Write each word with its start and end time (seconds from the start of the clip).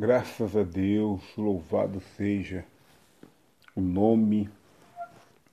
Graças 0.00 0.54
a 0.54 0.62
Deus, 0.62 1.20
louvado 1.36 2.00
seja 2.16 2.64
o 3.74 3.80
nome 3.80 4.48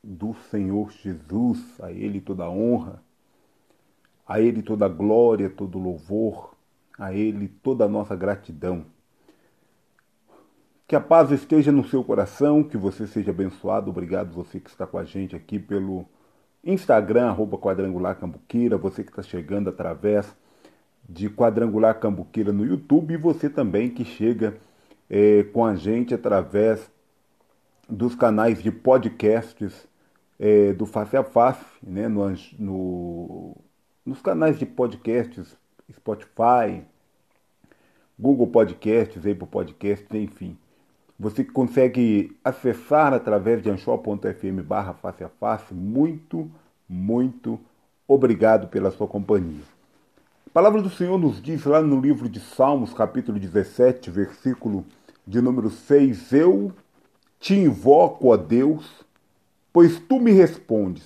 do 0.03 0.35
Senhor 0.51 0.91
Jesus, 0.91 1.81
a 1.81 1.91
Ele 1.91 2.21
toda 2.21 2.47
honra, 2.47 3.01
a 4.23 4.39
Ele 4.39 4.61
toda 4.61 4.87
glória, 4.87 5.49
todo 5.49 5.79
louvor, 5.79 6.53
a 6.95 7.11
Ele 7.11 7.47
toda 7.47 7.85
a 7.85 7.87
nossa 7.87 8.15
gratidão. 8.15 8.85
Que 10.87 10.95
a 10.95 11.01
paz 11.01 11.31
esteja 11.31 11.71
no 11.71 11.83
seu 11.83 12.03
coração, 12.03 12.63
que 12.63 12.77
você 12.77 13.07
seja 13.07 13.31
abençoado. 13.31 13.89
Obrigado 13.89 14.31
você 14.31 14.59
que 14.59 14.69
está 14.69 14.85
com 14.85 14.99
a 14.99 15.03
gente 15.03 15.35
aqui 15.35 15.57
pelo 15.57 16.05
Instagram, 16.63 17.29
arroba 17.29 17.57
quadrangular 17.57 18.15
cambuqueira, 18.19 18.77
você 18.77 19.03
que 19.03 19.09
está 19.09 19.23
chegando 19.23 19.71
através 19.71 20.35
de 21.07 21.29
Quadrangular 21.29 21.99
Cambuqueira 21.99 22.51
no 22.51 22.65
YouTube 22.65 23.13
e 23.13 23.17
você 23.17 23.49
também 23.49 23.89
que 23.89 24.03
chega 24.03 24.57
é, 25.09 25.43
com 25.43 25.63
a 25.65 25.75
gente 25.75 26.13
através 26.13 26.91
dos 27.87 28.15
canais 28.15 28.61
de 28.61 28.71
podcasts 28.71 29.87
é, 30.39 30.73
do 30.73 30.85
Face 30.85 31.15
a 31.15 31.23
Face, 31.23 31.65
né, 31.83 32.07
no, 32.07 32.33
no, 32.57 33.55
nos 34.05 34.21
canais 34.21 34.57
de 34.57 34.65
podcasts 34.65 35.55
Spotify, 35.93 36.83
Google 38.17 38.47
Podcasts, 38.47 39.25
Apple 39.25 39.47
Podcasts, 39.47 40.09
enfim. 40.13 40.57
Você 41.17 41.43
consegue 41.43 42.35
acessar 42.43 43.13
através 43.13 43.61
de 43.61 43.69
anchor.fm 43.69 44.61
barra 44.65 44.93
face 44.93 45.23
a 45.23 45.29
face. 45.29 45.73
Muito, 45.73 46.49
muito 46.89 47.59
obrigado 48.07 48.67
pela 48.67 48.91
sua 48.91 49.07
companhia. 49.07 49.74
A 50.55 50.63
palavra 50.63 50.81
do 50.81 50.89
Senhor 50.89 51.19
nos 51.19 51.41
diz 51.41 51.65
lá 51.65 51.81
no 51.81 51.99
livro 51.99 52.29
de 52.29 52.39
Salmos, 52.39 52.93
capítulo 52.93 53.37
17, 53.37 54.09
versículo 54.09 54.85
de 55.27 55.41
número 55.41 55.69
6: 55.69 56.31
Eu 56.31 56.71
te 57.37 57.55
invoco, 57.55 58.29
ó 58.29 58.37
Deus, 58.37 58.89
pois 59.73 59.99
tu 59.99 60.17
me 60.17 60.31
respondes. 60.31 61.03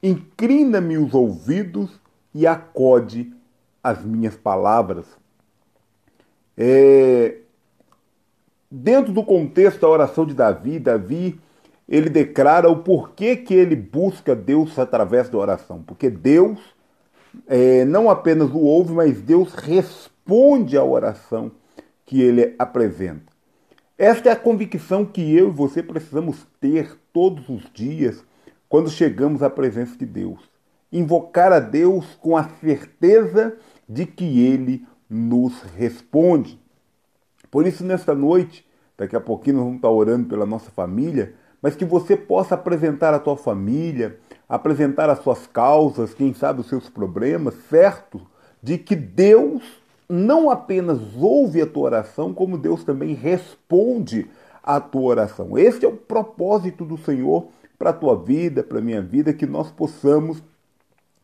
Inclina-me 0.00 0.98
os 0.98 1.14
ouvidos 1.14 2.00
e 2.32 2.46
acode 2.46 3.34
as 3.82 4.04
minhas 4.04 4.36
palavras. 4.36 5.04
É... 6.56 7.38
Dentro 8.70 9.12
do 9.12 9.24
contexto 9.24 9.80
da 9.80 9.88
oração 9.88 10.24
de 10.24 10.32
Davi, 10.32 10.78
Davi 10.78 11.40
ele 11.88 12.08
declara 12.08 12.70
o 12.70 12.84
porquê 12.84 13.34
que 13.34 13.52
ele 13.52 13.74
busca 13.74 14.32
Deus 14.32 14.78
através 14.78 15.28
da 15.28 15.38
oração. 15.38 15.82
Porque 15.82 16.08
Deus 16.08 16.75
é, 17.46 17.84
não 17.84 18.10
apenas 18.10 18.50
o 18.50 18.58
ouve, 18.58 18.92
mas 18.92 19.20
Deus 19.20 19.54
responde 19.54 20.76
à 20.76 20.84
oração 20.84 21.52
que 22.04 22.22
ele 22.22 22.54
apresenta. 22.58 23.36
Esta 23.98 24.28
é 24.28 24.32
a 24.32 24.36
convicção 24.36 25.06
que 25.06 25.34
eu 25.34 25.48
e 25.48 25.52
você 25.52 25.82
precisamos 25.82 26.46
ter 26.60 26.98
todos 27.12 27.48
os 27.48 27.62
dias 27.72 28.22
quando 28.68 28.90
chegamos 28.90 29.42
à 29.42 29.48
presença 29.48 29.96
de 29.96 30.04
Deus. 30.04 30.38
Invocar 30.92 31.52
a 31.52 31.60
Deus 31.60 32.14
com 32.20 32.36
a 32.36 32.44
certeza 32.60 33.56
de 33.88 34.04
que 34.04 34.44
Ele 34.44 34.86
nos 35.08 35.62
responde. 35.76 36.60
Por 37.50 37.66
isso, 37.66 37.84
nesta 37.84 38.14
noite, 38.14 38.66
daqui 38.98 39.16
a 39.16 39.20
pouquinho 39.20 39.56
nós 39.56 39.64
vamos 39.64 39.78
estar 39.78 39.90
orando 39.90 40.28
pela 40.28 40.44
nossa 40.44 40.70
família, 40.70 41.34
mas 41.62 41.74
que 41.74 41.84
você 41.84 42.16
possa 42.16 42.54
apresentar 42.54 43.14
a 43.14 43.18
tua 43.18 43.36
família, 43.36 44.18
apresentar 44.48 45.10
as 45.10 45.18
suas 45.20 45.46
causas, 45.46 46.14
quem 46.14 46.32
sabe 46.32 46.60
os 46.60 46.68
seus 46.68 46.88
problemas, 46.88 47.54
certo 47.68 48.20
de 48.62 48.78
que 48.78 48.94
Deus 48.94 49.62
não 50.08 50.50
apenas 50.50 51.00
ouve 51.16 51.60
a 51.60 51.66
tua 51.66 51.84
oração, 51.84 52.32
como 52.32 52.56
Deus 52.56 52.84
também 52.84 53.14
responde 53.14 54.28
à 54.62 54.80
tua 54.80 55.02
oração. 55.02 55.58
Este 55.58 55.84
é 55.84 55.88
o 55.88 55.96
propósito 55.96 56.84
do 56.84 56.96
Senhor 56.96 57.48
para 57.78 57.90
a 57.90 57.92
tua 57.92 58.16
vida, 58.16 58.62
para 58.62 58.78
a 58.78 58.82
minha 58.82 59.02
vida, 59.02 59.32
que 59.32 59.46
nós 59.46 59.70
possamos 59.70 60.42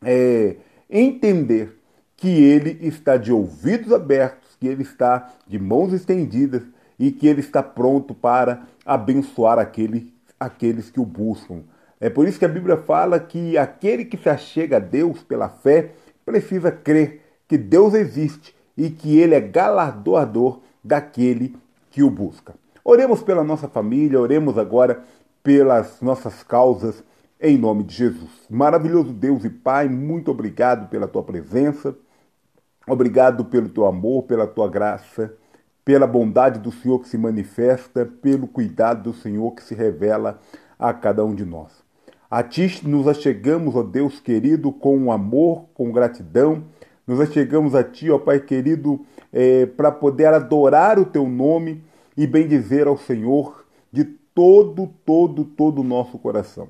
é, 0.01 0.57
entender 0.89 1.77
que 2.17 2.27
Ele 2.27 2.77
está 2.85 3.17
de 3.17 3.31
ouvidos 3.31 3.91
abertos, 3.91 4.55
que 4.59 4.67
Ele 4.67 4.83
está 4.83 5.31
de 5.47 5.57
mãos 5.57 5.93
estendidas 5.93 6.63
e 6.99 7.11
que 7.11 7.27
Ele 7.27 7.39
está 7.39 7.63
pronto 7.63 8.13
para 8.13 8.63
abençoar 8.85 9.59
aquele, 9.59 10.13
aqueles 10.39 10.89
que 10.89 10.99
o 10.99 11.05
buscam. 11.05 11.61
É 12.03 12.09
por 12.09 12.27
isso 12.27 12.37
que 12.37 12.43
a 12.43 12.49
Bíblia 12.49 12.75
fala 12.75 13.17
que 13.17 13.57
aquele 13.57 14.03
que 14.03 14.17
se 14.17 14.27
achega 14.27 14.75
a 14.75 14.79
Deus 14.79 15.23
pela 15.23 15.47
fé 15.47 15.91
precisa 16.25 16.69
crer 16.69 17.21
que 17.47 17.57
Deus 17.57 17.93
existe 17.93 18.53
e 18.75 18.89
que 18.89 19.17
Ele 19.17 19.33
é 19.33 19.39
galardoador 19.39 20.59
daquele 20.83 21.55
que 21.89 22.03
o 22.03 22.09
busca. 22.09 22.55
Oremos 22.83 23.23
pela 23.23 23.41
nossa 23.41 23.69
família, 23.69 24.19
oremos 24.19 24.57
agora 24.57 25.01
pelas 25.41 26.01
nossas 26.01 26.43
causas, 26.43 27.01
em 27.39 27.57
nome 27.57 27.85
de 27.85 27.95
Jesus. 27.95 28.31
Maravilhoso 28.49 29.13
Deus 29.13 29.45
e 29.45 29.49
Pai, 29.49 29.87
muito 29.87 30.29
obrigado 30.29 30.89
pela 30.89 31.07
tua 31.07 31.23
presença, 31.23 31.95
obrigado 32.85 33.45
pelo 33.45 33.69
teu 33.69 33.85
amor, 33.85 34.23
pela 34.23 34.45
tua 34.45 34.69
graça, 34.69 35.33
pela 35.85 36.05
bondade 36.05 36.59
do 36.59 36.69
Senhor 36.69 36.99
que 36.99 37.07
se 37.07 37.17
manifesta, 37.17 38.05
pelo 38.05 38.45
cuidado 38.45 39.03
do 39.03 39.13
Senhor 39.13 39.51
que 39.51 39.63
se 39.63 39.73
revela 39.73 40.41
a 40.77 40.93
cada 40.93 41.23
um 41.23 41.33
de 41.33 41.45
nós. 41.45 41.82
A 42.35 42.41
ti 42.41 42.81
nos 42.87 43.07
achegamos, 43.07 43.75
ó 43.75 43.83
Deus 43.83 44.19
querido, 44.19 44.71
com 44.71 45.11
amor, 45.11 45.65
com 45.71 45.91
gratidão. 45.91 46.63
Nos 47.05 47.19
achegamos 47.21 47.75
a 47.75 47.83
ti, 47.83 48.09
ó 48.09 48.17
Pai 48.17 48.39
querido, 48.39 49.05
é, 49.31 49.67
para 49.67 49.91
poder 49.91 50.33
adorar 50.33 50.97
o 50.97 51.05
teu 51.05 51.29
nome 51.29 51.83
e 52.17 52.25
bendizer 52.25 52.87
ao 52.87 52.97
Senhor 52.97 53.63
de 53.91 54.03
todo, 54.03 54.89
todo, 55.05 55.45
todo 55.45 55.81
o 55.81 55.83
nosso 55.83 56.17
coração. 56.17 56.69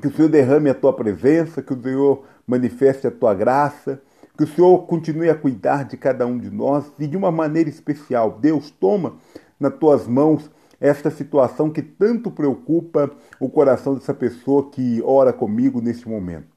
Que 0.00 0.06
o 0.08 0.10
Senhor 0.10 0.30
derrame 0.30 0.70
a 0.70 0.74
tua 0.74 0.94
presença, 0.94 1.60
que 1.60 1.74
o 1.74 1.82
Senhor 1.82 2.24
manifeste 2.46 3.06
a 3.06 3.10
tua 3.10 3.34
graça, 3.34 4.00
que 4.38 4.44
o 4.44 4.48
Senhor 4.48 4.86
continue 4.86 5.28
a 5.28 5.34
cuidar 5.34 5.84
de 5.84 5.98
cada 5.98 6.26
um 6.26 6.38
de 6.38 6.48
nós 6.48 6.90
e 6.98 7.06
de 7.06 7.14
uma 7.14 7.30
maneira 7.30 7.68
especial. 7.68 8.38
Deus, 8.40 8.70
toma 8.70 9.16
nas 9.60 9.74
tuas 9.74 10.06
mãos 10.06 10.50
esta 10.82 11.12
situação 11.12 11.70
que 11.70 11.80
tanto 11.80 12.28
preocupa 12.28 13.08
o 13.38 13.48
coração 13.48 13.94
dessa 13.94 14.12
pessoa 14.12 14.68
que 14.68 15.00
ora 15.04 15.32
comigo 15.32 15.80
neste 15.80 16.08
momento. 16.08 16.48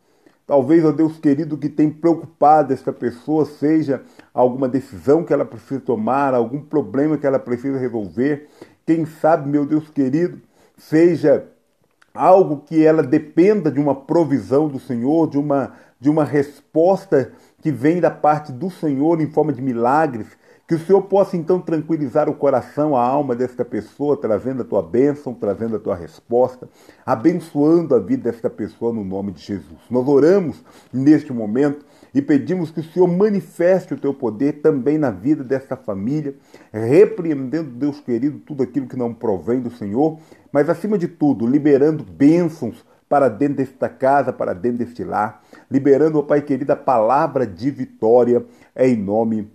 Talvez, 0.47 0.83
ó 0.83 0.91
Deus 0.91 1.19
querido, 1.19 1.57
que 1.57 1.69
tem 1.69 1.91
preocupado 1.91 2.73
esta 2.73 2.91
pessoa 2.91 3.45
seja 3.45 4.01
alguma 4.33 4.67
decisão 4.67 5.23
que 5.23 5.31
ela 5.31 5.45
precisa 5.45 5.79
tomar, 5.79 6.33
algum 6.33 6.59
problema 6.59 7.17
que 7.17 7.25
ela 7.27 7.37
precisa 7.37 7.77
resolver. 7.77 8.47
Quem 8.83 9.05
sabe, 9.05 9.47
meu 9.47 9.63
Deus 9.63 9.89
querido, 9.89 10.41
seja 10.75 11.47
algo 12.13 12.63
que 12.65 12.83
ela 12.83 13.03
dependa 13.03 13.71
de 13.71 13.79
uma 13.79 13.93
provisão 13.93 14.67
do 14.67 14.79
Senhor, 14.79 15.29
de 15.29 15.37
uma, 15.37 15.73
de 15.99 16.09
uma 16.09 16.23
resposta 16.23 17.31
que 17.65 17.71
vem 17.71 17.99
da 17.99 18.11
parte 18.11 18.51
do 18.51 18.69
Senhor 18.69 19.19
em 19.19 19.25
forma 19.25 19.51
de 19.51 19.59
milagres, 19.59 20.27
que 20.67 20.75
o 20.75 20.79
Senhor 20.79 21.01
possa 21.01 21.35
então 21.35 21.59
tranquilizar 21.59 22.29
o 22.29 22.35
coração, 22.35 22.95
a 22.95 23.01
alma 23.01 23.35
desta 23.35 23.65
pessoa, 23.65 24.15
trazendo 24.15 24.61
a 24.61 24.63
tua 24.63 24.83
bênção, 24.83 25.33
trazendo 25.33 25.77
a 25.77 25.79
tua 25.79 25.95
resposta, 25.95 26.69
abençoando 27.03 27.95
a 27.95 27.99
vida 27.99 28.29
desta 28.29 28.51
pessoa 28.51 28.93
no 28.93 29.03
nome 29.03 29.31
de 29.31 29.41
Jesus. 29.41 29.79
Nós 29.89 30.07
oramos 30.07 30.63
neste 30.93 31.33
momento 31.33 31.83
e 32.13 32.21
pedimos 32.21 32.69
que 32.69 32.81
o 32.81 32.83
Senhor 32.83 33.07
manifeste 33.07 33.95
o 33.95 33.99
teu 33.99 34.13
poder 34.13 34.61
também 34.61 34.99
na 34.99 35.09
vida 35.09 35.43
desta 35.43 35.75
família, 35.75 36.35
repreendendo, 36.71 37.71
Deus 37.71 37.99
querido, 37.99 38.37
tudo 38.45 38.61
aquilo 38.61 38.85
que 38.85 38.95
não 38.95 39.11
provém 39.11 39.59
do 39.59 39.71
Senhor, 39.71 40.19
mas 40.51 40.69
acima 40.69 40.99
de 40.99 41.07
tudo, 41.07 41.47
liberando 41.47 42.03
bênçãos 42.03 42.85
para 43.07 43.29
dentro 43.29 43.57
desta 43.57 43.87
casa, 43.87 44.33
para 44.33 44.53
dentro 44.53 44.79
deste 44.79 45.03
lar, 45.03 45.43
liberando, 45.69 46.19
ó 46.19 46.21
Pai 46.21 46.41
querido, 46.41 46.71
a 46.73 46.75
palavra 46.75 47.45
de 47.45 47.69
vitória 47.69 48.43
em 48.75 48.95
nome 48.95 49.51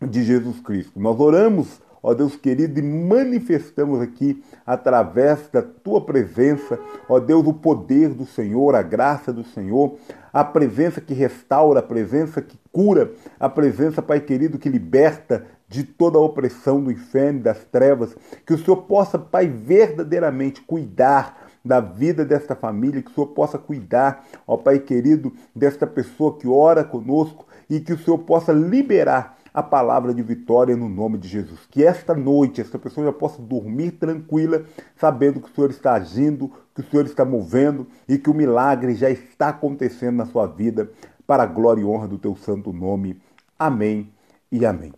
de 0.00 0.22
Jesus 0.22 0.60
Cristo. 0.60 0.98
Nós 0.98 1.18
oramos, 1.20 1.80
ó 2.02 2.12
Deus 2.12 2.34
querido, 2.34 2.78
e 2.80 2.82
manifestamos 2.82 4.00
aqui, 4.00 4.42
através 4.66 5.48
da 5.52 5.62
tua 5.62 6.04
presença, 6.04 6.78
ó 7.08 7.20
Deus, 7.20 7.46
o 7.46 7.54
poder 7.54 8.08
do 8.10 8.26
Senhor, 8.26 8.74
a 8.74 8.82
graça 8.82 9.32
do 9.32 9.44
Senhor, 9.44 9.96
a 10.32 10.44
presença 10.44 11.00
que 11.00 11.14
restaura, 11.14 11.80
a 11.80 11.84
presença 11.84 12.42
que 12.42 12.58
cura, 12.72 13.12
a 13.38 13.48
presença, 13.48 14.02
Pai 14.02 14.20
querido, 14.20 14.58
que 14.58 14.68
liberta 14.68 15.46
de 15.68 15.84
toda 15.84 16.18
a 16.18 16.20
opressão 16.20 16.82
do 16.82 16.90
inferno, 16.90 17.40
das 17.40 17.64
trevas, 17.64 18.14
que 18.44 18.52
o 18.52 18.58
Senhor 18.58 18.78
possa, 18.82 19.18
Pai, 19.18 19.46
verdadeiramente 19.48 20.60
cuidar 20.60 21.41
da 21.64 21.80
vida 21.80 22.24
desta 22.24 22.54
família, 22.54 23.02
que 23.02 23.10
o 23.10 23.14
Senhor 23.14 23.28
possa 23.28 23.58
cuidar, 23.58 24.26
ó 24.46 24.56
Pai 24.56 24.78
querido, 24.78 25.32
desta 25.54 25.86
pessoa 25.86 26.36
que 26.36 26.48
ora 26.48 26.82
conosco 26.82 27.46
e 27.70 27.80
que 27.80 27.92
o 27.92 27.98
Senhor 27.98 28.18
possa 28.18 28.52
liberar 28.52 29.38
a 29.54 29.62
palavra 29.62 30.14
de 30.14 30.22
vitória 30.22 30.76
no 30.76 30.88
nome 30.88 31.18
de 31.18 31.28
Jesus. 31.28 31.60
Que 31.70 31.84
esta 31.84 32.14
noite 32.14 32.60
esta 32.60 32.78
pessoa 32.78 33.06
já 33.06 33.12
possa 33.12 33.40
dormir 33.40 33.92
tranquila, 33.92 34.64
sabendo 34.96 35.40
que 35.40 35.50
o 35.50 35.54
Senhor 35.54 35.70
está 35.70 35.94
agindo, 35.94 36.50
que 36.74 36.80
o 36.80 36.90
Senhor 36.90 37.04
está 37.04 37.24
movendo 37.24 37.86
e 38.08 38.16
que 38.18 38.30
o 38.30 38.34
milagre 38.34 38.94
já 38.94 39.10
está 39.10 39.48
acontecendo 39.48 40.16
na 40.16 40.26
sua 40.26 40.46
vida, 40.46 40.90
para 41.26 41.42
a 41.42 41.46
glória 41.46 41.82
e 41.82 41.84
honra 41.84 42.08
do 42.08 42.18
teu 42.18 42.34
santo 42.34 42.72
nome. 42.72 43.20
Amém 43.58 44.10
e 44.50 44.64
amém. 44.66 44.92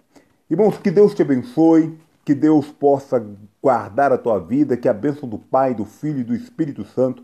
Irmãos, 0.49 0.79
que 0.79 0.91
Deus 0.91 1.15
te 1.15 1.23
abençoe, 1.23 1.99
que 2.25 2.35
Deus 2.35 2.69
possa 2.69 3.25
guardar 3.63 4.13
a 4.13 4.19
tua 4.19 4.39
vida, 4.39 4.77
que 4.77 4.89
a 4.89 4.95
bênção 4.95 5.29
do 5.29 5.39
Pai, 5.39 5.75
do 5.75 5.85
Filho 5.85 6.21
e 6.21 6.25
do 6.25 6.35
Espírito 6.35 6.85
Santo 6.85 7.23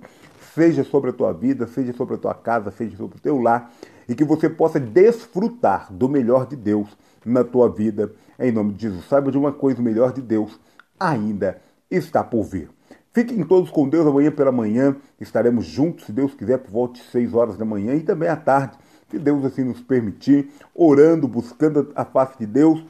seja 0.54 0.84
sobre 0.84 1.10
a 1.10 1.12
tua 1.12 1.32
vida, 1.32 1.66
seja 1.66 1.92
sobre 1.92 2.16
a 2.16 2.18
tua 2.18 2.34
casa, 2.34 2.70
seja 2.70 2.96
sobre 2.96 3.16
o 3.16 3.20
teu 3.20 3.40
lar, 3.40 3.72
e 4.08 4.14
que 4.14 4.24
você 4.24 4.48
possa 4.48 4.80
desfrutar 4.80 5.92
do 5.92 6.08
melhor 6.08 6.46
de 6.46 6.56
Deus 6.56 6.88
na 7.24 7.44
tua 7.44 7.68
vida, 7.70 8.12
em 8.38 8.50
nome 8.50 8.74
de 8.74 8.82
Jesus. 8.82 9.04
Saiba 9.06 9.30
de 9.30 9.38
uma 9.38 9.52
coisa, 9.52 9.80
o 9.80 9.84
melhor 9.84 10.12
de 10.12 10.20
Deus 10.20 10.58
ainda 10.98 11.60
está 11.90 12.22
por 12.22 12.42
vir. 12.42 12.68
Fiquem 13.12 13.42
todos 13.44 13.70
com 13.70 13.88
Deus 13.88 14.06
amanhã 14.06 14.30
pela 14.30 14.52
manhã. 14.52 14.94
Estaremos 15.20 15.66
juntos, 15.66 16.06
se 16.06 16.12
Deus 16.12 16.32
quiser, 16.34 16.58
por 16.58 16.70
volta 16.70 16.94
de 16.94 17.04
6 17.06 17.34
horas 17.34 17.56
da 17.56 17.64
manhã 17.64 17.94
e 17.94 18.00
também 18.02 18.28
à 18.28 18.36
tarde, 18.36 18.76
se 19.10 19.18
Deus 19.18 19.44
assim 19.44 19.64
nos 19.64 19.80
permitir, 19.80 20.50
orando, 20.72 21.26
buscando 21.26 21.90
a 21.96 22.04
face 22.04 22.38
de 22.38 22.46
Deus, 22.46 22.84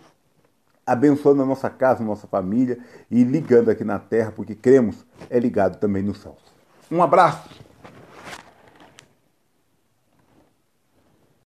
abençoando 0.91 1.43
a 1.43 1.47
nossa 1.47 1.71
casa, 1.71 2.03
a 2.03 2.07
nossa 2.07 2.27
família 2.27 2.79
e 3.09 3.23
ligando 3.23 3.69
aqui 3.71 3.85
na 3.85 4.01
terra, 4.01 4.33
porque 4.33 4.57
cremos 4.57 5.07
é 5.31 5.39
ligado 5.39 5.79
também 5.79 6.03
nos 6.03 6.19
céus. 6.19 6.43
Um 6.91 7.01
abraço! 7.01 7.70